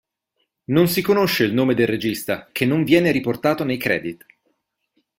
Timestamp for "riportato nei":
3.11-3.77